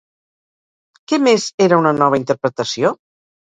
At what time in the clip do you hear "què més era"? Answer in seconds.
1.11-1.79